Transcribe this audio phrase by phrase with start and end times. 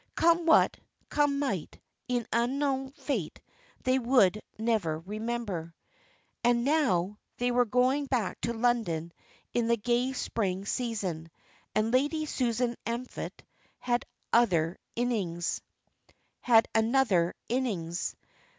[0.15, 0.77] Come what,
[1.09, 3.39] come might, in unknown Fate,
[3.83, 5.75] they would never remember.
[6.43, 9.11] And now they were going back to London
[9.53, 11.29] in the gay spring season,
[11.75, 13.43] and Lady Susan Amphlett
[13.77, 14.03] had
[14.33, 15.61] another innings.